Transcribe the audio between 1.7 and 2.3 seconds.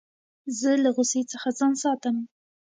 ساتم.